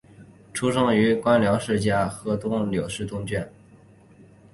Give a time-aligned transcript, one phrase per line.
[0.51, 3.47] 出生于官僚世家河东柳氏东眷。